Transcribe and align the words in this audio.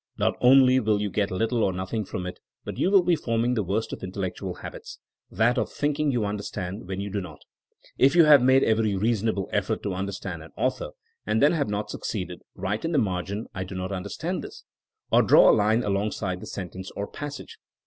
Not 0.17 0.33
only 0.41 0.79
will 0.79 0.99
you 0.99 1.11
get 1.11 1.29
little 1.29 1.63
or 1.63 1.71
nothing 1.71 2.05
from 2.05 2.25
it 2.25 2.39
but 2.65 2.79
you 2.79 2.89
will 2.89 3.03
be 3.03 3.15
forming 3.15 3.53
the 3.53 3.61
worst 3.61 3.93
of 3.93 3.99
intel 3.99 4.27
lectual 4.31 4.57
habits— 4.61 4.97
^that 5.31 5.59
of 5.59 5.71
thinking 5.71 6.11
you 6.11 6.25
understand 6.25 6.87
when 6.87 6.99
you 6.99 7.11
do 7.11 7.21
not. 7.21 7.41
If 7.99 8.15
you 8.15 8.23
have 8.23 8.41
made 8.41 8.63
every 8.63 8.95
rea 8.95 9.11
sonable 9.11 9.45
effort 9.51 9.83
to 9.83 9.93
understand 9.93 10.41
an 10.41 10.53
author 10.57 10.89
and 11.27 11.39
then 11.39 11.51
have 11.51 11.69
not 11.69 11.91
succeeded, 11.91 12.41
write 12.55 12.83
in 12.83 12.93
the 12.93 12.97
margin 12.97 13.43
^*I 13.55 13.63
do 13.63 13.75
not 13.75 13.91
understand 13.91 14.43
this,'' 14.43 14.63
or 15.11 15.21
draw 15.21 15.51
a 15.51 15.53
line 15.53 15.83
alongside 15.83 16.39
the 16.39 16.47
sentence 16.47 16.89
or 16.95 17.05
passage. 17.05 17.59